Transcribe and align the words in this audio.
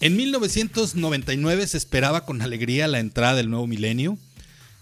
En 0.00 0.16
1999 0.16 1.66
se 1.66 1.78
esperaba 1.78 2.24
con 2.24 2.42
alegría 2.42 2.88
la 2.88 2.98
entrada 2.98 3.36
del 3.36 3.48
nuevo 3.48 3.66
milenio. 3.66 4.18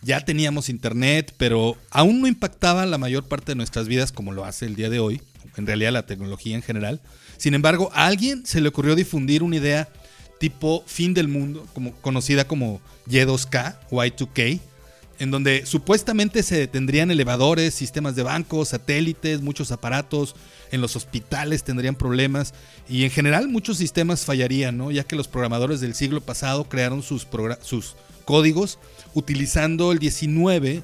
Ya 0.02 0.24
teníamos 0.24 0.68
internet, 0.68 1.34
pero 1.36 1.76
aún 1.90 2.20
no 2.20 2.26
impactaba 2.26 2.86
la 2.86 2.98
mayor 2.98 3.28
parte 3.28 3.52
de 3.52 3.56
nuestras 3.56 3.86
vidas 3.86 4.10
como 4.10 4.32
lo 4.32 4.44
hace 4.44 4.66
el 4.66 4.74
día 4.74 4.90
de 4.90 4.98
hoy, 4.98 5.22
en 5.56 5.66
realidad 5.66 5.92
la 5.92 6.06
tecnología 6.06 6.56
en 6.56 6.62
general. 6.62 7.00
Sin 7.36 7.54
embargo, 7.54 7.90
a 7.94 8.06
alguien 8.06 8.44
se 8.44 8.60
le 8.60 8.68
ocurrió 8.68 8.96
difundir 8.96 9.42
una 9.44 9.56
idea 9.56 9.88
tipo 10.40 10.82
fin 10.86 11.14
del 11.14 11.28
mundo, 11.28 11.68
como, 11.72 11.92
conocida 12.00 12.48
como 12.48 12.80
Y2K 13.08 13.76
o 13.90 13.98
Y2K, 13.98 14.60
en 15.18 15.30
donde 15.30 15.66
supuestamente 15.66 16.42
se 16.42 16.58
detendrían 16.58 17.10
elevadores, 17.10 17.74
sistemas 17.74 18.16
de 18.16 18.22
bancos, 18.22 18.68
satélites, 18.68 19.40
muchos 19.40 19.72
aparatos, 19.72 20.34
en 20.72 20.80
los 20.80 20.96
hospitales 20.96 21.62
tendrían 21.64 21.94
problemas 21.94 22.54
y 22.88 23.04
en 23.04 23.10
general 23.10 23.48
muchos 23.48 23.76
sistemas 23.76 24.24
fallarían, 24.24 24.76
¿no? 24.78 24.90
ya 24.90 25.04
que 25.04 25.16
los 25.16 25.28
programadores 25.28 25.80
del 25.80 25.94
siglo 25.94 26.20
pasado 26.20 26.64
crearon 26.64 27.02
sus, 27.02 27.26
códigos 28.24 28.78
utilizando 29.14 29.92
el 29.92 29.98
19 29.98 30.82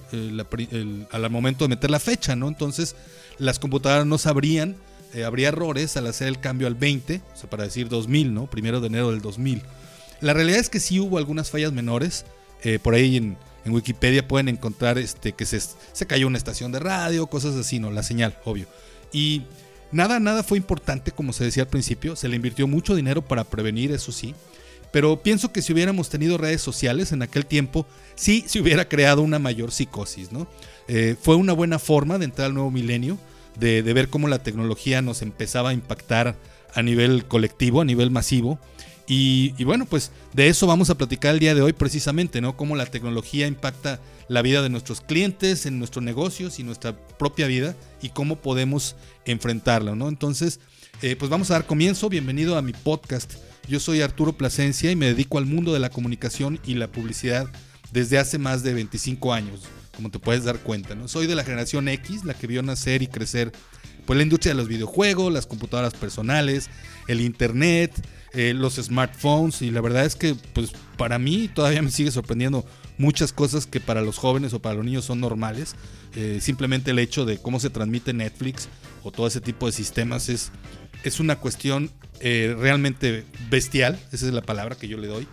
al 1.10 1.30
momento 1.30 1.64
de 1.64 1.68
meter 1.68 1.90
la 1.90 2.00
fecha, 2.00 2.36
¿no? 2.36 2.48
Entonces 2.48 2.96
las 3.38 3.58
computadoras 3.58 4.06
no 4.06 4.18
sabrían, 4.18 4.76
eh, 5.14 5.24
habría 5.24 5.48
errores 5.48 5.96
al 5.96 6.06
hacer 6.06 6.28
el 6.28 6.40
cambio 6.40 6.66
al 6.66 6.74
20, 6.74 7.22
o 7.32 7.36
sea, 7.36 7.48
para 7.48 7.64
decir 7.64 7.88
2000, 7.88 8.34
¿no? 8.34 8.50
Primero 8.50 8.80
de 8.80 8.88
enero 8.88 9.10
del 9.10 9.22
2000. 9.22 9.62
La 10.20 10.34
realidad 10.34 10.58
es 10.58 10.68
que 10.68 10.80
sí 10.80 10.98
hubo 11.00 11.16
algunas 11.16 11.50
fallas 11.50 11.72
menores, 11.72 12.26
eh, 12.64 12.78
por 12.82 12.94
ahí 12.94 13.16
en, 13.16 13.36
Wikipedia 13.70 14.26
pueden 14.26 14.48
encontrar 14.48 14.98
este, 14.98 15.32
que 15.32 15.46
se, 15.46 15.60
se 15.60 16.06
cayó 16.06 16.26
una 16.26 16.38
estación 16.38 16.72
de 16.72 16.78
radio, 16.78 17.26
cosas 17.26 17.56
así, 17.56 17.78
¿no? 17.78 17.90
La 17.90 18.02
señal, 18.02 18.36
obvio. 18.44 18.66
Y 19.12 19.42
Nada, 19.90 20.20
nada 20.20 20.42
fue 20.42 20.58
importante, 20.58 21.12
como 21.12 21.32
se 21.32 21.44
decía 21.44 21.62
al 21.62 21.68
principio. 21.68 22.14
Se 22.14 22.28
le 22.28 22.36
invirtió 22.36 22.66
mucho 22.66 22.94
dinero 22.94 23.22
para 23.22 23.44
prevenir, 23.44 23.92
eso 23.92 24.12
sí. 24.12 24.34
Pero 24.90 25.22
pienso 25.22 25.52
que 25.52 25.62
si 25.62 25.72
hubiéramos 25.72 26.08
tenido 26.08 26.38
redes 26.38 26.60
sociales 26.60 27.12
en 27.12 27.22
aquel 27.22 27.46
tiempo, 27.46 27.86
sí 28.14 28.44
se 28.46 28.60
hubiera 28.60 28.88
creado 28.88 29.22
una 29.22 29.38
mayor 29.38 29.70
psicosis, 29.70 30.32
¿no? 30.32 30.46
Eh, 30.88 31.16
fue 31.20 31.36
una 31.36 31.52
buena 31.52 31.78
forma 31.78 32.18
de 32.18 32.26
entrar 32.26 32.46
al 32.46 32.54
nuevo 32.54 32.70
milenio, 32.70 33.18
de, 33.58 33.82
ver 33.82 34.08
cómo 34.08 34.28
la 34.28 34.42
tecnología 34.42 35.02
nos 35.02 35.20
empezaba 35.20 35.70
a 35.70 35.74
impactar 35.74 36.36
a 36.74 36.82
nivel 36.82 37.26
colectivo, 37.26 37.80
a 37.80 37.84
nivel 37.84 38.10
masivo. 38.10 38.58
Y, 39.10 39.64
bueno, 39.64 39.86
pues 39.86 40.12
de 40.34 40.48
eso 40.48 40.66
vamos 40.66 40.90
a 40.90 40.94
platicar 40.98 41.32
el 41.32 41.40
día 41.40 41.54
de 41.54 41.62
hoy 41.62 41.72
precisamente, 41.72 42.42
¿no? 42.42 42.58
Cómo 42.58 42.76
la 42.76 42.84
tecnología 42.84 43.46
impacta 43.46 44.00
la 44.28 44.42
vida 44.42 44.60
de 44.60 44.68
nuestros 44.68 45.00
clientes, 45.00 45.64
en 45.64 45.78
nuestros 45.78 46.04
negocios 46.04 46.58
y 46.58 46.62
nuestra 46.62 46.94
propia 47.16 47.46
vida 47.46 47.74
y 48.02 48.10
cómo 48.10 48.36
podemos 48.36 48.96
enfrentarlo, 49.24 49.96
¿no? 49.96 50.08
Entonces, 50.08 50.60
eh, 51.00 51.16
pues 51.16 51.30
vamos 51.30 51.50
a 51.50 51.54
dar 51.54 51.64
comienzo. 51.64 52.10
Bienvenido 52.10 52.58
a 52.58 52.62
mi 52.62 52.74
podcast. 52.74 53.32
Yo 53.66 53.80
soy 53.80 54.02
Arturo 54.02 54.34
Plasencia 54.34 54.90
y 54.90 54.96
me 54.96 55.06
dedico 55.06 55.38
al 55.38 55.46
mundo 55.46 55.72
de 55.72 55.80
la 55.80 55.88
comunicación 55.88 56.60
y 56.66 56.74
la 56.74 56.88
publicidad 56.88 57.48
desde 57.92 58.18
hace 58.18 58.36
más 58.36 58.62
de 58.62 58.74
25 58.74 59.32
años, 59.32 59.62
como 59.96 60.10
te 60.10 60.18
puedes 60.18 60.44
dar 60.44 60.58
cuenta, 60.58 60.94
¿no? 60.94 61.08
Soy 61.08 61.26
de 61.26 61.34
la 61.34 61.44
generación 61.44 61.88
X, 61.88 62.26
la 62.26 62.34
que 62.34 62.46
vio 62.46 62.62
nacer 62.62 63.00
y 63.00 63.06
crecer 63.06 63.52
pues 64.08 64.16
la 64.16 64.22
industria 64.22 64.54
de 64.54 64.56
los 64.56 64.68
videojuegos, 64.68 65.30
las 65.30 65.44
computadoras 65.44 65.92
personales, 65.92 66.70
el 67.08 67.20
internet, 67.20 67.92
eh, 68.32 68.54
los 68.54 68.76
smartphones 68.76 69.60
y 69.60 69.70
la 69.70 69.82
verdad 69.82 70.06
es 70.06 70.16
que 70.16 70.34
pues 70.54 70.72
para 70.96 71.18
mí 71.18 71.50
todavía 71.54 71.82
me 71.82 71.90
sigue 71.90 72.10
sorprendiendo 72.10 72.64
muchas 72.96 73.34
cosas 73.34 73.66
que 73.66 73.80
para 73.80 74.00
los 74.00 74.16
jóvenes 74.16 74.54
o 74.54 74.62
para 74.62 74.76
los 74.76 74.86
niños 74.86 75.04
son 75.04 75.20
normales. 75.20 75.76
Eh, 76.16 76.38
simplemente 76.40 76.92
el 76.92 76.98
hecho 77.00 77.26
de 77.26 77.36
cómo 77.36 77.60
se 77.60 77.68
transmite 77.68 78.14
Netflix 78.14 78.70
o 79.02 79.12
todo 79.12 79.26
ese 79.26 79.42
tipo 79.42 79.66
de 79.66 79.72
sistemas 79.72 80.30
es, 80.30 80.52
es 81.04 81.20
una 81.20 81.36
cuestión 81.36 81.90
eh, 82.20 82.56
realmente 82.58 83.26
bestial, 83.50 84.00
esa 84.10 84.26
es 84.26 84.32
la 84.32 84.40
palabra 84.40 84.74
que 84.74 84.88
yo 84.88 84.96
le 84.96 85.08
doy. 85.08 85.26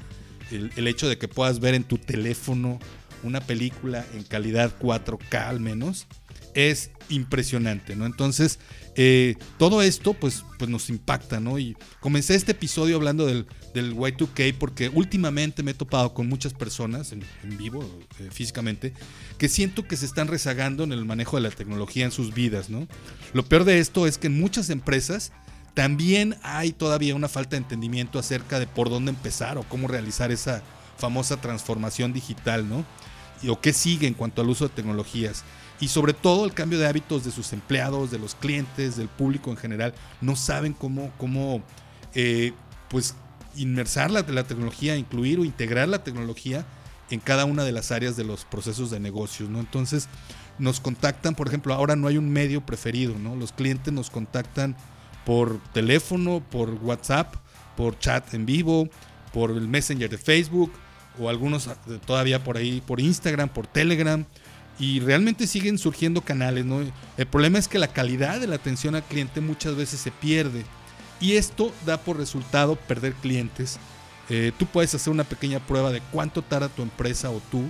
El, 0.51 0.69
el, 0.75 0.87
hecho 0.89 1.07
de 1.07 1.17
que 1.17 1.29
puedas 1.29 1.61
ver 1.61 1.75
en 1.75 1.85
tu 1.85 1.97
teléfono 1.97 2.79
una 3.25 3.41
película 3.41 4.05
en 4.13 4.23
calidad 4.23 4.73
4K 4.79 5.47
al 5.47 5.59
menos 5.59 6.07
es 6.55 6.89
impresionante, 7.09 7.95
¿no? 7.95 8.05
Entonces, 8.05 8.59
eh, 8.95 9.35
todo 9.57 9.81
esto 9.81 10.13
pues, 10.13 10.43
pues 10.57 10.69
nos 10.69 10.89
impacta, 10.89 11.39
¿no? 11.41 11.59
Y 11.59 11.75
comencé 11.99 12.33
este 12.33 12.53
episodio 12.53 12.95
hablando 12.95 13.25
del, 13.25 13.45
del 13.73 13.93
Y2K 13.93 14.55
porque 14.57 14.89
últimamente 14.89 15.63
me 15.63 15.71
he 15.71 15.73
topado 15.73 16.13
con 16.13 16.27
muchas 16.27 16.53
personas 16.53 17.11
en, 17.11 17.23
vivo, 17.57 17.83
eh, 18.19 18.29
físicamente, 18.31 18.93
que 19.37 19.49
siento 19.49 19.85
que 19.85 19.97
se 19.97 20.05
están 20.05 20.29
rezagando 20.29 20.85
en 20.85 20.93
el 20.93 21.03
manejo 21.03 21.35
de 21.35 21.43
la 21.43 21.51
tecnología 21.51 22.05
en 22.05 22.11
sus 22.11 22.33
vidas, 22.33 22.69
¿no? 22.69 22.87
Lo 23.33 23.43
peor 23.43 23.65
de 23.65 23.79
esto 23.79 24.07
es 24.07 24.17
que 24.17 24.27
en 24.27 24.39
muchas 24.39 24.69
empresas 24.69 25.33
también 25.73 26.37
hay 26.41 26.71
todavía 26.71 27.15
una 27.15 27.27
falta 27.27 27.51
de 27.51 27.63
entendimiento 27.63 28.17
acerca 28.17 28.61
de 28.61 28.67
por 28.67 28.89
dónde 28.89 29.11
empezar 29.11 29.57
o 29.57 29.63
cómo 29.63 29.89
realizar 29.89 30.31
esa 30.31 30.63
famosa 30.97 31.41
transformación 31.41 32.13
digital, 32.13 32.67
¿no? 32.69 32.85
O 33.47 33.59
qué 33.59 33.73
sigue 33.73 34.07
en 34.07 34.13
cuanto 34.13 34.41
al 34.41 34.49
uso 34.49 34.67
de 34.67 34.73
tecnologías 34.73 35.43
y 35.79 35.89
sobre 35.89 36.13
todo 36.13 36.45
el 36.45 36.53
cambio 36.53 36.79
de 36.79 36.87
hábitos 36.87 37.23
de 37.25 37.31
sus 37.31 37.51
empleados, 37.53 38.11
de 38.11 38.19
los 38.19 38.35
clientes, 38.35 38.95
del 38.95 39.09
público 39.09 39.51
en 39.51 39.57
general. 39.57 39.93
No 40.21 40.35
saben 40.35 40.73
cómo, 40.73 41.11
cómo 41.17 41.61
eh, 42.13 42.53
pues, 42.89 43.15
inmersar 43.55 44.11
la, 44.11 44.21
la, 44.21 44.45
tecnología, 44.45 44.95
incluir 44.95 45.39
o 45.39 45.45
integrar 45.45 45.87
la 45.87 46.03
tecnología 46.03 46.65
en 47.09 47.19
cada 47.19 47.45
una 47.45 47.63
de 47.63 47.71
las 47.71 47.91
áreas 47.91 48.15
de 48.15 48.23
los 48.23 48.45
procesos 48.45 48.89
de 48.89 48.99
negocios. 48.99 49.49
¿no? 49.49 49.59
Entonces 49.59 50.07
nos 50.57 50.79
contactan, 50.79 51.35
por 51.35 51.47
ejemplo, 51.47 51.73
ahora 51.73 51.95
no 51.95 52.07
hay 52.07 52.17
un 52.17 52.29
medio 52.29 52.65
preferido, 52.65 53.17
¿no? 53.19 53.35
los 53.35 53.51
clientes 53.51 53.93
nos 53.93 54.09
contactan 54.09 54.75
por 55.25 55.59
teléfono, 55.73 56.41
por 56.49 56.69
WhatsApp, 56.75 57.35
por 57.75 57.99
chat 57.99 58.33
en 58.33 58.45
vivo, 58.45 58.87
por 59.33 59.51
el 59.51 59.67
Messenger 59.67 60.09
de 60.09 60.17
Facebook 60.17 60.71
o 61.19 61.29
algunos 61.29 61.69
todavía 62.05 62.43
por 62.43 62.57
ahí 62.57 62.81
por 62.85 62.99
Instagram, 62.99 63.49
por 63.49 63.67
Telegram 63.67 64.25
y 64.79 64.99
realmente 64.99 65.47
siguen 65.47 65.77
surgiendo 65.77 66.21
canales, 66.21 66.65
¿no? 66.65 66.81
El 67.17 67.25
problema 67.27 67.57
es 67.57 67.67
que 67.67 67.79
la 67.79 67.87
calidad 67.87 68.39
de 68.39 68.47
la 68.47 68.55
atención 68.55 68.95
al 68.95 69.03
cliente 69.03 69.41
muchas 69.41 69.75
veces 69.75 69.99
se 69.99 70.11
pierde 70.11 70.65
y 71.19 71.33
esto 71.33 71.71
da 71.85 71.97
por 71.97 72.17
resultado 72.17 72.75
perder 72.75 73.13
clientes. 73.13 73.79
Eh, 74.29 74.51
tú 74.57 74.65
puedes 74.65 74.93
hacer 74.93 75.13
una 75.13 75.23
pequeña 75.23 75.59
prueba 75.59 75.91
de 75.91 76.01
cuánto 76.11 76.41
tarda 76.41 76.67
tu 76.67 76.81
empresa 76.81 77.29
o 77.29 77.41
tú 77.51 77.63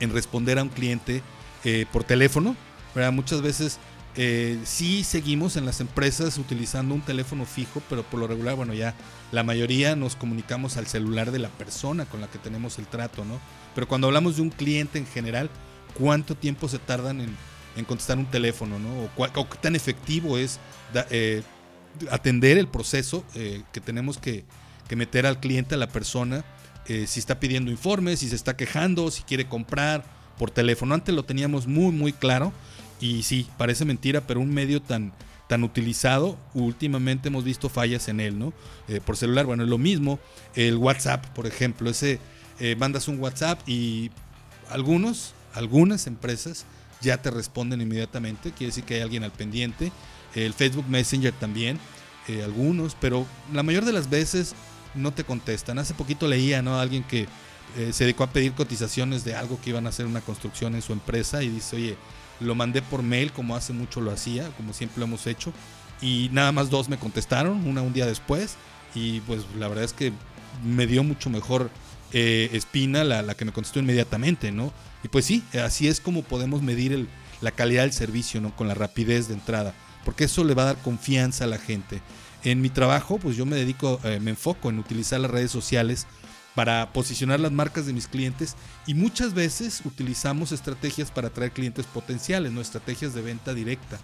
en 0.00 0.12
responder 0.12 0.58
a 0.58 0.62
un 0.62 0.68
cliente 0.68 1.22
eh, 1.64 1.86
por 1.92 2.04
teléfono. 2.04 2.56
¿verdad? 2.94 3.12
Muchas 3.12 3.40
veces 3.40 3.78
eh, 4.16 4.58
sí 4.64 5.04
seguimos 5.04 5.56
en 5.56 5.64
las 5.66 5.80
empresas 5.80 6.36
utilizando 6.38 6.94
un 6.94 7.00
teléfono 7.00 7.44
fijo, 7.46 7.80
pero 7.88 8.02
por 8.02 8.18
lo 8.20 8.26
regular, 8.26 8.56
bueno, 8.56 8.74
ya 8.74 8.94
la 9.32 9.44
mayoría 9.44 9.94
nos 9.94 10.16
comunicamos 10.16 10.76
al 10.76 10.86
celular 10.86 11.30
de 11.30 11.38
la 11.38 11.48
persona 11.48 12.06
con 12.06 12.20
la 12.20 12.26
que 12.26 12.38
tenemos 12.38 12.78
el 12.78 12.86
trato, 12.86 13.24
¿no? 13.24 13.40
Pero 13.74 13.86
cuando 13.86 14.08
hablamos 14.08 14.36
de 14.36 14.42
un 14.42 14.50
cliente 14.50 14.98
en 14.98 15.06
general, 15.06 15.48
cuánto 15.94 16.34
tiempo 16.34 16.68
se 16.68 16.78
tardan 16.78 17.20
en, 17.20 17.36
contestar 17.86 18.18
un 18.18 18.26
teléfono, 18.26 18.78
¿no? 18.78 19.08
O, 19.16 19.48
qué 19.48 19.58
tan 19.58 19.74
efectivo 19.74 20.36
es 20.36 20.58
eh, 21.10 21.42
atender 22.10 22.58
el 22.58 22.68
proceso 22.68 23.24
eh, 23.34 23.62
que 23.72 23.80
tenemos 23.80 24.18
que, 24.18 24.44
meter 24.94 25.24
al 25.24 25.38
cliente, 25.38 25.76
a 25.76 25.78
la 25.78 25.86
persona, 25.86 26.44
eh, 26.86 27.06
si 27.06 27.20
está 27.20 27.38
pidiendo 27.38 27.70
informes, 27.70 28.18
si 28.18 28.28
se 28.28 28.34
está 28.34 28.56
quejando, 28.56 29.12
si 29.12 29.22
quiere 29.22 29.46
comprar 29.46 30.04
por 30.36 30.50
teléfono. 30.50 30.94
Antes 30.94 31.14
lo 31.14 31.22
teníamos 31.22 31.68
muy, 31.68 31.92
muy 31.92 32.12
claro 32.12 32.52
y 33.00 33.22
sí, 33.22 33.46
parece 33.56 33.84
mentira, 33.84 34.20
pero 34.20 34.40
un 34.40 34.52
medio 34.52 34.80
tan, 34.80 35.12
tan 35.48 35.64
utilizado, 35.64 36.38
últimamente 36.54 37.28
hemos 37.28 37.44
visto 37.44 37.68
fallas 37.68 38.08
en 38.08 38.20
él, 38.20 38.38
¿no? 38.38 38.52
por 39.04 39.16
celular, 39.16 39.46
bueno, 39.46 39.62
es 39.62 39.68
lo 39.68 39.78
mismo. 39.78 40.18
El 40.54 40.76
WhatsApp, 40.76 41.26
por 41.28 41.46
ejemplo, 41.46 41.90
ese 41.90 42.18
mandas 42.76 43.08
un 43.08 43.18
WhatsApp 43.20 43.60
y 43.66 44.10
algunos 44.68 45.32
algunas 45.54 46.06
empresas 46.06 46.64
ya 47.00 47.20
te 47.22 47.30
responden 47.30 47.80
inmediatamente, 47.80 48.52
quiere 48.52 48.70
decir 48.70 48.84
que 48.84 48.94
hay 48.94 49.00
alguien 49.00 49.24
al 49.24 49.32
pendiente. 49.32 49.90
El 50.34 50.52
Facebook 50.52 50.86
Messenger 50.88 51.32
también, 51.32 51.78
eh, 52.28 52.42
algunos, 52.44 52.96
pero 53.00 53.26
la 53.52 53.62
mayor 53.62 53.84
de 53.84 53.92
las 53.92 54.10
veces 54.10 54.54
no 54.94 55.12
te 55.12 55.24
contestan. 55.24 55.78
Hace 55.78 55.94
poquito 55.94 56.28
leía 56.28 56.62
¿no? 56.62 56.76
a 56.76 56.82
alguien 56.82 57.02
que 57.02 57.26
eh, 57.76 57.92
se 57.92 58.04
dedicó 58.04 58.24
a 58.24 58.30
pedir 58.30 58.52
cotizaciones 58.52 59.24
de 59.24 59.34
algo 59.34 59.60
que 59.60 59.70
iban 59.70 59.86
a 59.86 59.88
hacer 59.88 60.06
una 60.06 60.20
construcción 60.20 60.74
en 60.74 60.82
su 60.82 60.92
empresa 60.92 61.42
y 61.42 61.48
dice, 61.48 61.76
oye, 61.76 61.96
lo 62.40 62.54
mandé 62.54 62.82
por 62.82 63.02
mail 63.02 63.32
como 63.32 63.54
hace 63.54 63.72
mucho 63.72 64.00
lo 64.00 64.10
hacía, 64.10 64.48
como 64.56 64.72
siempre 64.72 65.00
lo 65.00 65.06
hemos 65.06 65.26
hecho, 65.26 65.52
y 66.00 66.30
nada 66.32 66.52
más 66.52 66.70
dos 66.70 66.88
me 66.88 66.98
contestaron, 66.98 67.66
una 67.66 67.82
un 67.82 67.92
día 67.92 68.06
después, 68.06 68.56
y 68.94 69.20
pues 69.20 69.42
la 69.58 69.68
verdad 69.68 69.84
es 69.84 69.92
que 69.92 70.12
me 70.64 70.86
dio 70.86 71.04
mucho 71.04 71.30
mejor 71.30 71.70
eh, 72.12 72.50
espina 72.52 73.04
la, 73.04 73.22
la, 73.22 73.34
que 73.34 73.44
me 73.44 73.52
contestó 73.52 73.78
inmediatamente, 73.78 74.50
¿no? 74.50 74.72
Y 75.04 75.08
pues 75.08 75.24
sí, 75.24 75.44
así 75.62 75.86
es 75.86 76.00
como 76.00 76.22
podemos 76.22 76.62
medir 76.62 77.06
la 77.40 77.52
calidad 77.52 77.82
del 77.82 77.92
servicio, 77.92 78.40
¿no? 78.40 78.54
Con 78.56 78.68
la 78.68 78.74
rapidez 78.74 79.28
de 79.28 79.34
entrada, 79.34 79.74
porque 80.04 80.24
eso 80.24 80.44
le 80.44 80.54
va 80.54 80.62
a 80.62 80.66
dar 80.66 80.76
confianza 80.78 81.44
a 81.44 81.48
la 81.48 81.58
gente. 81.58 82.00
En 82.42 82.62
mi 82.62 82.70
trabajo, 82.70 83.18
pues 83.18 83.36
yo 83.36 83.46
me 83.46 83.56
dedico, 83.56 84.00
eh, 84.02 84.18
me 84.20 84.30
enfoco 84.30 84.70
en 84.70 84.78
utilizar 84.78 85.20
las 85.20 85.30
redes 85.30 85.50
sociales 85.50 86.06
para 86.60 86.92
posicionar 86.92 87.40
las 87.40 87.52
marcas 87.52 87.86
de 87.86 87.94
mis 87.94 88.06
clientes 88.06 88.54
y 88.86 88.92
muchas 88.92 89.32
veces 89.32 89.80
utilizamos 89.86 90.52
estrategias 90.52 91.10
para 91.10 91.28
atraer 91.28 91.52
clientes 91.52 91.86
potenciales, 91.86 92.52
no 92.52 92.60
estrategias 92.60 93.14
de 93.14 93.22
venta 93.22 93.54
directa, 93.54 93.98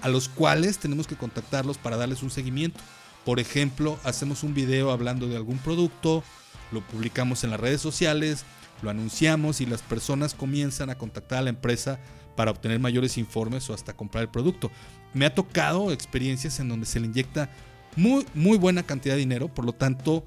a 0.00 0.08
los 0.08 0.30
cuales 0.30 0.78
tenemos 0.78 1.06
que 1.06 1.16
contactarlos 1.16 1.76
para 1.76 1.98
darles 1.98 2.22
un 2.22 2.30
seguimiento. 2.30 2.80
Por 3.26 3.40
ejemplo, 3.40 3.98
hacemos 4.04 4.42
un 4.42 4.54
video 4.54 4.90
hablando 4.90 5.28
de 5.28 5.36
algún 5.36 5.58
producto, 5.58 6.24
lo 6.72 6.80
publicamos 6.80 7.44
en 7.44 7.50
las 7.50 7.60
redes 7.60 7.82
sociales, 7.82 8.46
lo 8.80 8.88
anunciamos 8.88 9.60
y 9.60 9.66
las 9.66 9.82
personas 9.82 10.32
comienzan 10.32 10.88
a 10.88 10.96
contactar 10.96 11.40
a 11.40 11.42
la 11.42 11.50
empresa 11.50 12.00
para 12.36 12.52
obtener 12.52 12.80
mayores 12.80 13.18
informes 13.18 13.68
o 13.68 13.74
hasta 13.74 13.94
comprar 13.94 14.22
el 14.22 14.30
producto. 14.30 14.70
Me 15.12 15.26
ha 15.26 15.34
tocado 15.34 15.92
experiencias 15.92 16.58
en 16.58 16.70
donde 16.70 16.86
se 16.86 17.00
le 17.00 17.06
inyecta 17.06 17.50
muy, 17.96 18.24
muy 18.32 18.56
buena 18.56 18.82
cantidad 18.82 19.14
de 19.14 19.20
dinero, 19.20 19.48
por 19.48 19.66
lo 19.66 19.74
tanto 19.74 20.24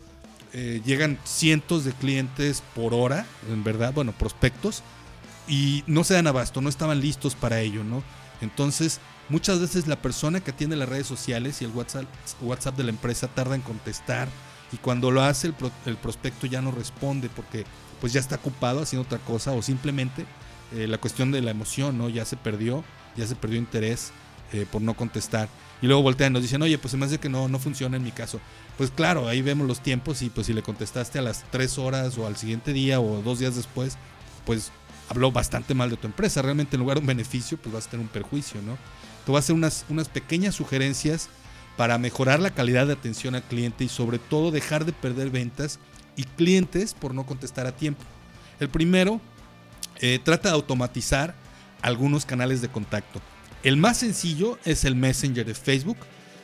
eh, 0.53 0.81
llegan 0.85 1.17
cientos 1.23 1.85
de 1.85 1.93
clientes 1.93 2.63
por 2.75 2.93
hora, 2.93 3.25
en 3.49 3.63
verdad, 3.63 3.93
bueno, 3.93 4.11
prospectos, 4.11 4.83
y 5.47 5.83
no 5.87 6.03
se 6.03 6.13
dan 6.13 6.27
abasto, 6.27 6.61
no 6.61 6.69
estaban 6.69 6.99
listos 6.99 7.35
para 7.35 7.61
ello, 7.61 7.83
¿no? 7.83 8.03
Entonces, 8.41 8.99
muchas 9.29 9.59
veces 9.59 9.87
la 9.87 10.01
persona 10.01 10.39
que 10.39 10.51
atiende 10.51 10.75
las 10.75 10.89
redes 10.89 11.07
sociales 11.07 11.61
y 11.61 11.65
el 11.65 11.71
WhatsApp, 11.71 12.05
WhatsApp 12.41 12.77
de 12.77 12.83
la 12.83 12.89
empresa 12.89 13.27
tarda 13.27 13.55
en 13.55 13.61
contestar 13.61 14.27
y 14.71 14.77
cuando 14.77 15.11
lo 15.11 15.21
hace 15.21 15.47
el, 15.47 15.55
el 15.85 15.97
prospecto 15.97 16.47
ya 16.47 16.61
no 16.61 16.71
responde 16.71 17.29
porque 17.29 17.65
pues 17.99 18.13
ya 18.13 18.19
está 18.19 18.35
ocupado 18.35 18.81
haciendo 18.81 19.05
otra 19.05 19.19
cosa 19.19 19.51
o 19.51 19.61
simplemente 19.61 20.25
eh, 20.73 20.87
la 20.87 20.97
cuestión 20.97 21.31
de 21.31 21.41
la 21.41 21.51
emoción, 21.51 21.97
¿no? 21.97 22.09
Ya 22.09 22.25
se 22.25 22.37
perdió, 22.37 22.83
ya 23.15 23.27
se 23.27 23.35
perdió 23.35 23.57
interés 23.57 24.11
eh, 24.53 24.65
por 24.71 24.81
no 24.81 24.95
contestar. 24.95 25.49
Y 25.81 25.87
luego 25.87 26.03
voltean 26.03 26.31
y 26.31 26.35
nos 26.35 26.43
dicen, 26.43 26.61
oye, 26.61 26.77
pues 26.77 26.91
se 26.91 26.97
me 26.97 27.05
hace 27.05 27.17
que 27.17 27.29
no, 27.29 27.47
no 27.47 27.57
funciona 27.59 27.97
en 27.97 28.03
mi 28.03 28.11
caso. 28.11 28.39
Pues 28.77 28.91
claro, 28.91 29.27
ahí 29.27 29.41
vemos 29.41 29.67
los 29.67 29.81
tiempos 29.81 30.21
y 30.21 30.29
pues 30.29 30.47
si 30.47 30.53
le 30.53 30.61
contestaste 30.61 31.19
a 31.19 31.21
las 31.21 31.43
tres 31.51 31.77
horas 31.77 32.17
o 32.17 32.27
al 32.27 32.37
siguiente 32.37 32.73
día 32.73 32.99
o 32.99 33.21
dos 33.21 33.39
días 33.39 33.55
después, 33.55 33.97
pues 34.45 34.71
habló 35.09 35.31
bastante 35.31 35.73
mal 35.73 35.89
de 35.89 35.97
tu 35.97 36.07
empresa. 36.07 36.41
Realmente 36.41 36.75
en 36.75 36.81
lugar 36.81 36.97
de 36.97 37.01
un 37.01 37.07
beneficio, 37.07 37.57
pues 37.57 37.73
vas 37.73 37.87
a 37.87 37.91
tener 37.91 38.05
un 38.05 38.11
perjuicio, 38.11 38.61
¿no? 38.61 38.77
Te 39.25 39.31
voy 39.31 39.37
a 39.37 39.39
hacer 39.39 39.55
unas, 39.55 39.85
unas 39.89 40.09
pequeñas 40.09 40.55
sugerencias 40.55 41.29
para 41.77 41.97
mejorar 41.97 42.39
la 42.39 42.51
calidad 42.51 42.87
de 42.87 42.93
atención 42.93 43.35
al 43.35 43.43
cliente 43.43 43.83
y 43.83 43.89
sobre 43.89 44.19
todo 44.19 44.51
dejar 44.51 44.85
de 44.85 44.93
perder 44.93 45.29
ventas 45.29 45.79
y 46.15 46.23
clientes 46.23 46.93
por 46.93 47.13
no 47.13 47.25
contestar 47.25 47.67
a 47.67 47.75
tiempo. 47.75 48.03
El 48.59 48.69
primero, 48.69 49.19
eh, 49.99 50.19
trata 50.23 50.49
de 50.49 50.55
automatizar 50.55 51.35
algunos 51.81 52.25
canales 52.25 52.61
de 52.61 52.69
contacto. 52.69 53.21
El 53.63 53.77
más 53.77 53.97
sencillo 53.97 54.57
es 54.65 54.85
el 54.85 54.95
Messenger 54.95 55.45
de 55.45 55.53
Facebook. 55.53 55.97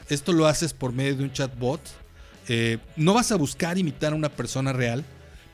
Esto 0.07 0.33
lo 0.33 0.45
haces 0.45 0.73
por 0.73 0.93
medio 0.93 1.15
de 1.15 1.23
un 1.23 1.33
chatbot. 1.33 1.81
Eh, 2.47 2.77
no 2.95 3.15
vas 3.15 3.31
a 3.31 3.35
buscar 3.35 3.77
imitar 3.77 4.13
a 4.13 4.15
una 4.15 4.29
persona 4.29 4.71
real, 4.71 5.03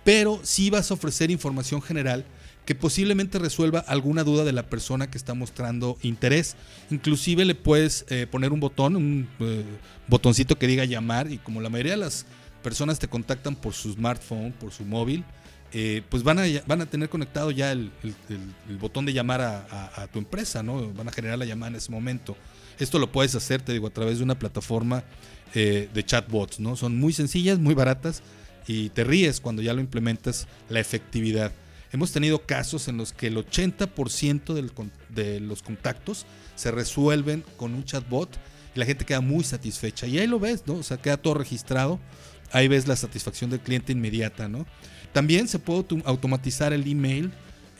pero 0.03 0.41
sí 0.43 0.69
vas 0.69 0.91
a 0.91 0.93
ofrecer 0.93 1.31
información 1.31 1.81
general 1.81 2.25
que 2.65 2.75
posiblemente 2.75 3.39
resuelva 3.39 3.79
alguna 3.79 4.23
duda 4.23 4.43
de 4.43 4.51
la 4.51 4.63
persona 4.63 5.09
que 5.09 5.17
está 5.17 5.33
mostrando 5.33 5.97
interés. 6.01 6.57
Inclusive 6.91 7.45
le 7.45 7.55
puedes 7.55 8.05
eh, 8.09 8.27
poner 8.29 8.51
un 8.51 8.59
botón, 8.59 8.97
un 8.97 9.27
botoncito 10.07 10.57
que 10.57 10.67
diga 10.67 10.83
llamar 10.83 11.31
y 11.31 11.37
como 11.37 11.61
la 11.61 11.69
mayoría 11.69 11.93
de 11.93 11.99
las 11.99 12.25
personas 12.61 12.99
te 12.99 13.07
contactan 13.07 13.55
por 13.55 13.73
su 13.73 13.93
smartphone, 13.93 14.51
por 14.51 14.71
su 14.71 14.83
móvil, 14.83 15.23
eh, 15.75 16.03
pues 16.07 16.21
van 16.21 16.37
a, 16.37 16.43
van 16.67 16.81
a 16.81 16.85
tener 16.85 17.09
conectado 17.09 17.49
ya 17.49 17.71
el, 17.71 17.91
botón 18.79 19.05
de 19.05 19.13
llamar 19.13 19.41
a, 19.41 20.07
tu 20.13 20.19
empresa, 20.19 20.61
¿no? 20.61 20.93
Van 20.93 21.07
a 21.07 21.11
generar 21.11 21.39
la 21.39 21.45
llamada 21.45 21.71
en 21.71 21.75
ese 21.77 21.91
momento. 21.91 22.37
Esto 22.77 22.99
lo 22.99 23.11
puedes 23.11 23.33
hacer, 23.33 23.61
te 23.61 23.73
digo, 23.73 23.87
a 23.87 23.89
través 23.89 24.19
de 24.19 24.23
una 24.23 24.37
plataforma 24.37 25.03
eh, 25.55 25.89
de 25.91 26.05
chatbots, 26.05 26.59
¿no? 26.59 26.75
Son 26.75 26.95
muy 26.95 27.11
sencillas, 27.11 27.57
muy 27.57 27.73
baratas 27.73 28.21
y 28.67 28.89
te 28.89 29.03
ríes 29.03 29.41
cuando 29.41 29.63
ya 29.63 29.73
lo 29.73 29.81
implementas 29.81 30.47
la 30.69 30.79
efectividad. 30.79 31.51
Hemos 31.91 32.11
tenido 32.11 32.39
casos 32.43 32.87
en 32.87 32.97
los 32.97 33.11
que 33.11 33.27
el 33.27 33.37
80% 33.37 34.89
de 35.09 35.39
los 35.39 35.63
contactos 35.63 36.27
se 36.55 36.69
resuelven 36.71 37.43
con 37.57 37.73
un 37.73 37.83
chatbot 37.83 38.29
y 38.75 38.79
la 38.79 38.85
gente 38.85 39.05
queda 39.05 39.21
muy 39.21 39.43
satisfecha. 39.43 40.05
Y 40.05 40.19
ahí 40.19 40.27
lo 40.27 40.39
ves, 40.39 40.63
¿no? 40.67 40.75
O 40.75 40.83
sea, 40.83 40.97
queda 40.97 41.17
todo 41.17 41.33
registrado 41.35 41.99
ahí 42.53 42.69
ves 42.69 42.87
la 42.87 42.95
satisfacción 42.95 43.49
del 43.49 43.59
cliente 43.59 43.91
inmediata, 43.91 44.47
¿no? 44.47 44.65
También 45.11 45.47
se 45.47 45.59
puede 45.59 45.85
automatizar 46.05 46.71
el 46.71 46.87
email. 46.87 47.31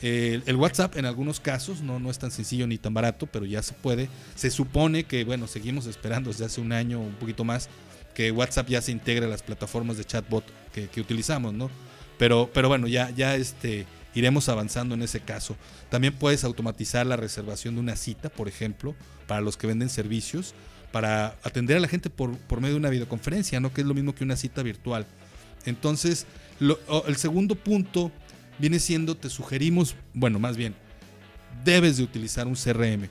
el 0.02 0.56
WhatsApp 0.56 0.96
en 0.96 1.06
algunos 1.06 1.40
casos 1.40 1.80
no, 1.80 1.98
no 1.98 2.10
es 2.10 2.18
tan 2.18 2.30
sencillo 2.30 2.66
ni 2.66 2.76
tan 2.76 2.92
barato, 2.92 3.26
pero 3.26 3.46
ya 3.46 3.62
se 3.62 3.72
puede. 3.72 4.08
Se 4.34 4.50
supone 4.50 5.04
que, 5.04 5.24
bueno, 5.24 5.46
seguimos 5.46 5.86
esperando 5.86 6.30
desde 6.30 6.44
hace 6.44 6.60
un 6.60 6.72
año 6.72 7.00
un 7.00 7.14
poquito 7.14 7.44
más 7.44 7.70
que 8.14 8.30
WhatsApp 8.30 8.68
ya 8.68 8.80
se 8.80 8.92
integre 8.92 9.26
a 9.26 9.28
las 9.28 9.42
plataformas 9.42 9.96
de 9.96 10.04
chatbot 10.04 10.44
que, 10.72 11.00
utilizamos, 11.00 11.52
¿no? 11.52 11.70
Pero, 12.18 12.50
pero 12.54 12.68
bueno, 12.68 12.86
ya, 12.86 13.10
ya 13.10 13.34
este, 13.34 13.86
iremos 14.14 14.48
avanzando 14.48 14.94
en 14.94 15.02
ese 15.02 15.20
caso. 15.20 15.56
También 15.90 16.14
puedes 16.14 16.44
automatizar 16.44 17.06
la 17.06 17.16
reservación 17.16 17.74
de 17.74 17.80
una 17.80 17.96
cita, 17.96 18.28
por 18.28 18.48
ejemplo, 18.48 18.94
para 19.26 19.40
los 19.40 19.56
que 19.56 19.66
venden 19.66 19.88
servicios 19.88 20.54
para 20.94 21.36
atender 21.42 21.76
a 21.76 21.80
la 21.80 21.88
gente 21.88 22.08
por, 22.08 22.30
medio 22.60 22.74
de 22.74 22.78
una 22.78 22.88
videoconferencia, 22.88 23.58
¿no? 23.58 23.72
Que 23.72 23.80
es 23.80 23.86
lo 23.88 23.94
mismo 23.94 24.14
que 24.14 24.22
una 24.22 24.36
cita 24.36 24.62
virtual. 24.62 25.04
Entonces, 25.66 26.24
el 26.60 27.16
segundo 27.16 27.56
punto 27.56 28.12
viene 28.60 28.78
siendo, 28.78 29.16
te 29.16 29.28
sugerimos, 29.28 29.96
bueno, 30.12 30.38
más 30.38 30.56
bien, 30.56 30.72
debes 31.64 31.96
de 31.96 32.04
utilizar 32.04 32.46
un 32.46 32.54
CRM. 32.54 33.08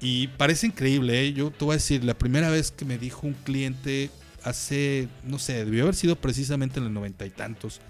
Y 0.00 0.28
parece 0.28 0.68
increíble, 0.68 1.20
¿eh? 1.22 1.34
Yo 1.34 1.50
te 1.50 1.66
voy 1.66 1.74
a 1.74 1.76
decir, 1.76 2.02
la 2.02 2.16
primera 2.16 2.48
vez 2.48 2.70
que 2.70 2.86
me 2.86 2.96
dijo 2.96 3.26
un 3.26 3.34
cliente 3.34 4.08
hace, 4.42 5.06
no 5.22 5.38
sé, 5.38 5.66
debió 5.66 5.82
haber 5.82 5.96
sido 5.96 6.16
precisamente 6.16 6.80
en 6.80 6.86
el 6.86 6.94
noventa 6.94 7.26
y 7.26 7.30
tantos, 7.30 7.82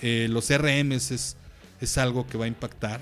eh, 0.00 0.28
los 0.30 0.46
CRMs 0.46 1.10
es, 1.10 1.36
es 1.80 1.98
algo 1.98 2.24
que 2.28 2.38
va 2.38 2.44
a 2.44 2.48
impactar, 2.48 3.00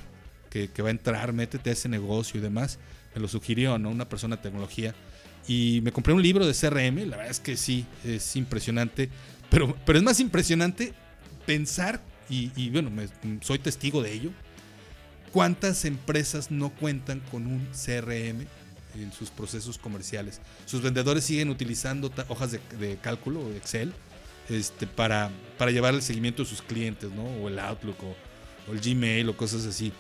que, 0.49 0.69
que, 0.69 0.81
va 0.81 0.89
a 0.89 0.93
entrar, 0.93 1.35
métete 1.35 1.69
a 1.69 1.75
ese 1.75 1.91
negocio 1.91 2.41
y 2.41 2.43
demás. 2.43 2.79
Me 3.15 3.21
lo 3.21 3.29
sugirió, 3.29 3.77
¿no? 3.77 3.91
Una 3.91 4.09
persona 4.09 4.37
de 4.37 4.43
tecnología 4.45 4.95
y 5.47 5.81
me 5.83 5.93
compré 5.93 6.13
un 6.13 6.23
libro 6.23 6.47
de 6.47 6.55
CRM, 6.55 7.09
la 7.09 7.17
verdad 7.17 7.31
es 7.31 7.41
que 7.41 7.57
sí, 7.57 7.85
es 8.05 8.37
impresionante, 8.37 9.11
pero, 9.51 9.77
pero 9.85 9.99
es 9.99 10.05
más 10.05 10.21
impresionante 10.21 10.93
pensar, 11.47 12.01
y, 12.29 12.71
bueno, 12.71 12.91
soy 13.43 13.59
testigo 13.59 14.03
de 14.03 14.13
ello, 14.13 14.31
cuántas 15.33 15.85
empresas 15.85 16.51
no 16.51 16.71
cuentan 16.71 17.21
con 17.31 17.47
un 17.47 17.67
CRM 17.73 18.47
en 18.95 19.13
sus 19.13 19.31
procesos 19.31 19.79
comerciales. 19.79 20.41
Sus 20.65 20.81
vendedores 20.81 21.25
siguen 21.25 21.51
utilizando 21.51 22.11
hojas 22.29 22.53
de, 22.53 22.61
de 22.79 22.97
cálculo, 22.97 23.53
Excel, 23.53 23.93
este, 24.49 24.87
para, 24.87 25.31
para 25.59 25.71
llevar 25.71 25.95
el 25.95 26.03
seguimiento 26.03 26.43
de 26.43 26.49
sus 26.49 26.63
clientes, 26.63 27.11
¿no? 27.11 27.25
O 27.25 27.49
el 27.49 27.59
Outlook 27.59 27.97
o, 28.03 28.73
el 28.73 28.81
Gmail 28.81 29.29
o 29.29 29.37
cosas 29.37 29.65
así. 29.67 29.93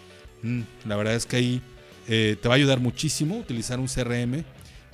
Mm, 0.42 0.62
la 0.86 0.96
verdad 0.96 1.14
es 1.14 1.26
que 1.26 1.36
ahí 1.36 1.62
eh, 2.08 2.36
te 2.40 2.48
va 2.48 2.54
a 2.54 2.56
ayudar 2.56 2.80
muchísimo 2.80 3.38
utilizar 3.38 3.78
un 3.78 3.86
CRM 3.86 4.44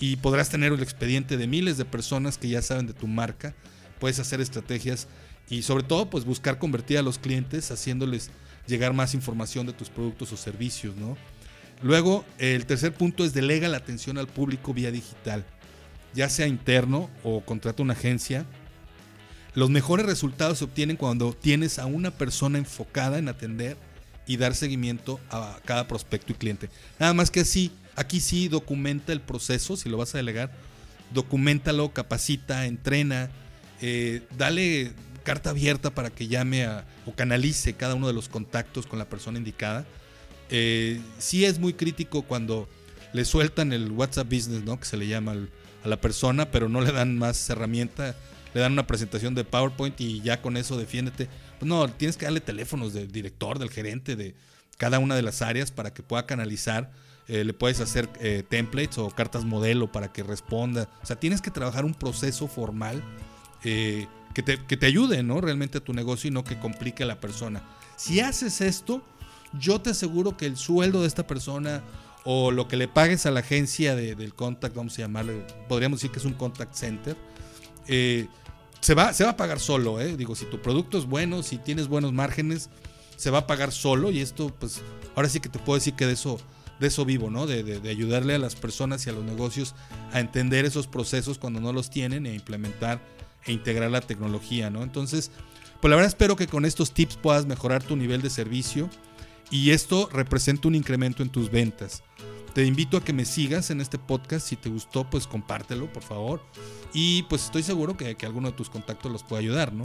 y 0.00 0.16
podrás 0.16 0.48
tener 0.48 0.72
el 0.72 0.82
expediente 0.82 1.36
de 1.36 1.46
miles 1.46 1.76
de 1.76 1.84
personas 1.84 2.38
que 2.38 2.48
ya 2.48 2.62
saben 2.62 2.86
de 2.86 2.94
tu 2.94 3.06
marca. 3.06 3.54
Puedes 4.00 4.18
hacer 4.18 4.40
estrategias 4.40 5.06
y 5.50 5.62
sobre 5.62 5.84
todo 5.84 6.08
pues 6.08 6.24
buscar 6.24 6.58
convertir 6.58 6.98
a 6.98 7.02
los 7.02 7.18
clientes 7.18 7.70
haciéndoles 7.70 8.30
llegar 8.66 8.94
más 8.94 9.14
información 9.14 9.66
de 9.66 9.74
tus 9.74 9.90
productos 9.90 10.32
o 10.32 10.36
servicios, 10.36 10.96
¿no? 10.96 11.16
Luego, 11.82 12.24
el 12.38 12.66
tercer 12.66 12.92
punto 12.92 13.24
es 13.24 13.32
delega 13.32 13.68
la 13.68 13.78
atención 13.78 14.18
al 14.18 14.26
público 14.26 14.74
vía 14.74 14.90
digital, 14.90 15.44
ya 16.14 16.28
sea 16.28 16.46
interno 16.46 17.10
o 17.22 17.42
contrata 17.42 17.82
una 17.82 17.94
agencia. 17.94 18.46
Los 19.54 19.70
mejores 19.70 20.06
resultados 20.06 20.58
se 20.58 20.64
obtienen 20.64 20.96
cuando 20.96 21.32
tienes 21.32 21.78
a 21.78 21.86
una 21.86 22.10
persona 22.10 22.58
enfocada 22.58 23.18
en 23.18 23.28
atender 23.28 23.76
y 24.26 24.36
dar 24.36 24.54
seguimiento 24.54 25.20
a 25.30 25.58
cada 25.64 25.88
prospecto 25.88 26.32
y 26.32 26.36
cliente. 26.36 26.70
Nada 26.98 27.14
más 27.14 27.30
que 27.30 27.40
así 27.40 27.72
Aquí 27.96 28.20
sí 28.20 28.48
documenta 28.48 29.12
el 29.12 29.20
proceso, 29.20 29.76
si 29.76 29.88
lo 29.88 29.96
vas 29.96 30.14
a 30.14 30.18
delegar, 30.18 30.52
documentalo, 31.12 31.92
capacita, 31.92 32.66
entrena, 32.66 33.30
eh, 33.80 34.22
dale 34.36 34.92
carta 35.24 35.50
abierta 35.50 35.90
para 35.94 36.10
que 36.10 36.28
llame 36.28 36.66
o 37.06 37.14
canalice 37.14 37.74
cada 37.74 37.94
uno 37.94 38.06
de 38.06 38.12
los 38.12 38.28
contactos 38.28 38.86
con 38.86 38.98
la 38.98 39.08
persona 39.08 39.38
indicada. 39.38 39.86
Eh, 40.50 41.00
sí 41.18 41.44
es 41.44 41.58
muy 41.58 41.74
crítico 41.74 42.22
cuando 42.22 42.68
le 43.12 43.24
sueltan 43.24 43.72
el 43.72 43.90
WhatsApp 43.92 44.32
Business, 44.32 44.64
¿no? 44.64 44.78
Que 44.78 44.86
se 44.86 44.96
le 44.96 45.06
llama 45.06 45.36
a 45.84 45.88
la 45.88 46.00
persona, 46.00 46.50
pero 46.50 46.68
no 46.68 46.80
le 46.80 46.92
dan 46.92 47.18
más 47.18 47.48
herramienta, 47.50 48.14
le 48.54 48.60
dan 48.60 48.72
una 48.72 48.86
presentación 48.86 49.34
de 49.34 49.44
PowerPoint 49.44 50.00
y 50.00 50.20
ya 50.20 50.42
con 50.42 50.56
eso 50.56 50.76
defiéndete. 50.76 51.28
Pues 51.58 51.68
no, 51.68 51.88
tienes 51.88 52.16
que 52.16 52.26
darle 52.26 52.40
teléfonos 52.40 52.92
del 52.92 53.10
director, 53.12 53.58
del 53.58 53.70
gerente 53.70 54.16
de 54.16 54.34
cada 54.78 54.98
una 54.98 55.14
de 55.14 55.22
las 55.22 55.42
áreas 55.42 55.70
para 55.70 55.92
que 55.92 56.02
pueda 56.02 56.26
canalizar 56.26 56.90
eh, 57.32 57.44
le 57.44 57.54
puedes 57.54 57.78
hacer 57.78 58.10
eh, 58.18 58.42
templates 58.48 58.98
o 58.98 59.08
cartas 59.08 59.44
modelo 59.44 59.92
para 59.92 60.12
que 60.12 60.24
responda. 60.24 60.88
O 61.00 61.06
sea, 61.06 61.14
tienes 61.14 61.40
que 61.40 61.52
trabajar 61.52 61.84
un 61.84 61.94
proceso 61.94 62.48
formal 62.48 63.04
eh, 63.62 64.08
que, 64.34 64.42
te, 64.42 64.86
ayude, 64.86 65.22
¿no? 65.22 65.40
Realmente 65.40 65.78
a 65.78 65.80
tu 65.80 65.92
negocio 65.92 66.26
y 66.26 66.32
no 66.32 66.42
que 66.42 66.58
complique 66.58 67.04
a 67.04 67.06
la 67.06 67.20
persona. 67.20 67.62
Si 67.94 68.18
haces 68.18 68.60
esto, 68.60 69.00
yo 69.52 69.80
te 69.80 69.90
aseguro 69.90 70.36
que 70.36 70.46
el 70.46 70.56
sueldo 70.56 71.02
de 71.02 71.06
esta 71.06 71.28
persona 71.28 71.84
o 72.24 72.50
lo 72.50 72.66
que 72.66 72.76
le 72.76 72.88
pagues 72.88 73.26
a 73.26 73.30
la 73.30 73.40
agencia 73.40 73.94
del 73.94 74.34
contact, 74.34 74.74
vamos 74.74 74.98
a 74.98 75.02
llamarle, 75.02 75.46
podríamos 75.68 76.00
decir 76.00 76.10
que 76.10 76.18
es 76.18 76.24
un 76.24 76.34
contact 76.34 76.74
center, 76.74 77.16
se, 77.86 78.94
va, 78.96 79.12
se 79.12 79.22
va 79.22 79.30
a 79.30 79.36
pagar 79.36 79.60
solo. 79.60 79.98
Digo, 79.98 80.34
si 80.34 80.46
tu 80.46 80.60
producto 80.60 80.98
es 80.98 81.04
bueno, 81.04 81.44
si 81.44 81.58
tienes 81.58 81.86
buenos 81.86 82.12
márgenes, 82.12 82.70
se 83.16 83.30
va 83.30 83.38
a 83.38 83.46
pagar 83.46 83.70
solo 83.70 84.10
y 84.10 84.20
esto, 84.20 84.52
pues, 84.58 84.82
ahora 85.14 85.28
sí 85.28 85.38
que 85.38 85.48
te 85.48 85.60
puedo 85.60 85.78
decir 85.78 85.94
que 85.94 86.06
de 86.06 86.14
eso 86.14 86.40
de 86.80 86.86
eso 86.86 87.04
vivo, 87.04 87.30
¿no? 87.30 87.46
De, 87.46 87.80
ayudarle 87.88 88.34
a 88.34 88.38
las 88.38 88.56
personas 88.56 89.06
y 89.06 89.10
a 89.10 89.12
los 89.12 89.24
negocios 89.24 89.74
a 90.12 90.20
entender 90.20 90.64
esos 90.64 90.86
procesos 90.86 91.38
cuando 91.38 91.60
no 91.60 91.72
los 91.72 91.90
tienen 91.90 92.26
e 92.26 92.34
implementar 92.34 93.00
e 93.44 93.52
integrar 93.52 93.90
la 93.90 94.00
tecnología, 94.00 94.70
¿no? 94.70 94.82
Entonces, 94.82 95.30
pues 95.80 95.90
la 95.90 95.96
verdad 95.96 96.08
espero 96.08 96.36
que 96.36 96.46
con 96.46 96.64
estos 96.64 96.92
tips 96.92 97.16
puedas 97.16 97.46
mejorar 97.46 97.82
tu 97.82 97.96
nivel 97.96 98.22
de 98.22 98.30
servicio 98.30 98.88
y 99.50 99.70
esto 99.70 100.08
representa 100.12 100.68
un 100.68 100.74
incremento 100.74 101.22
en 101.22 101.28
tus 101.28 101.50
ventas. 101.50 102.02
Te 102.54 102.64
invito 102.64 102.96
a 102.96 103.04
que 103.04 103.12
me 103.12 103.24
sigas 103.24 103.70
en 103.70 103.80
este 103.80 103.98
podcast. 103.98 104.46
Si 104.46 104.56
te 104.56 104.68
gustó, 104.68 105.08
pues 105.08 105.26
compártelo, 105.26 105.92
por 105.92 106.02
favor. 106.02 106.42
Y 106.92 107.22
pues 107.24 107.44
estoy 107.44 107.62
seguro 107.62 107.96
que, 107.96 108.16
que 108.16 108.26
alguno 108.26 108.50
de 108.50 108.56
tus 108.56 108.68
contactos 108.68 109.12
los 109.12 109.22
puede 109.22 109.42
ayudar, 109.42 109.72
¿no? 109.72 109.84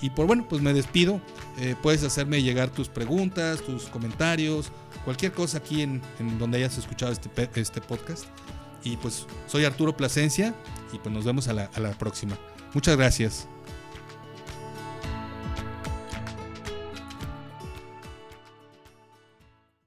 Y 0.00 0.10
por 0.10 0.26
bueno, 0.26 0.46
pues 0.48 0.62
me 0.62 0.72
despido. 0.72 1.20
Eh, 1.58 1.74
puedes 1.82 2.04
hacerme 2.04 2.42
llegar 2.42 2.70
tus 2.70 2.88
preguntas, 2.88 3.62
tus 3.62 3.84
comentarios, 3.86 4.70
cualquier 5.04 5.32
cosa 5.32 5.58
aquí 5.58 5.82
en, 5.82 6.00
en 6.20 6.38
donde 6.38 6.58
hayas 6.58 6.78
escuchado 6.78 7.10
este, 7.10 7.30
este 7.60 7.80
podcast. 7.80 8.26
Y 8.84 8.96
pues 8.98 9.26
soy 9.46 9.64
Arturo 9.64 9.96
Plasencia 9.96 10.54
y 10.92 10.98
pues 10.98 11.12
nos 11.12 11.24
vemos 11.24 11.48
a 11.48 11.52
la, 11.52 11.70
a 11.74 11.80
la 11.80 11.92
próxima. 11.92 12.38
Muchas 12.74 12.96
gracias. 12.96 13.48